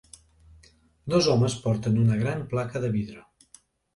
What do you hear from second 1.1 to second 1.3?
Dos